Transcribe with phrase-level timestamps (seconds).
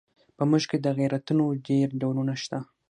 [0.37, 2.57] په موږ کې د غیرتونو ډېر ډولونه شته.